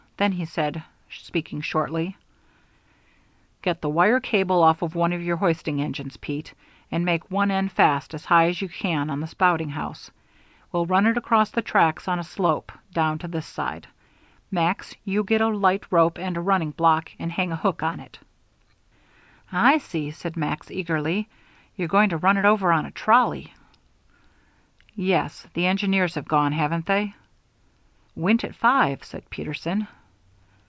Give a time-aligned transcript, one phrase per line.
[0.17, 2.15] Then he said, speaking shortly:
[3.63, 6.53] "Get the wire cable off one of your hoisting engines, Pete,
[6.91, 10.11] and make one end fast as high as you can on the spouting house.
[10.71, 13.87] We'll run it across the tracks, on a slope, down to this side.
[14.51, 17.99] Max, you get a light rope and a running block, and hang a hook on
[17.99, 18.19] it."
[19.51, 21.29] "I see," said Max, eagerly.
[21.75, 23.55] "You're going to run it over on a trolley."
[24.95, 25.47] "Yes.
[25.55, 27.15] The engineers have gone, haven't they?"
[28.13, 29.87] "Went at five," said Peterson.